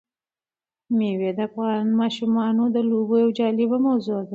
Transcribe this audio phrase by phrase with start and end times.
[0.97, 4.29] مېوې د افغان ماشومانو د لوبو یوه جالبه موضوع ده.